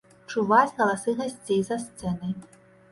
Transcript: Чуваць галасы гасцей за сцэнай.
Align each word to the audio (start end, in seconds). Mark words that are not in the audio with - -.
Чуваць 0.31 0.73
галасы 0.79 1.15
гасцей 1.21 1.63
за 1.69 1.81
сцэнай. 1.87 2.39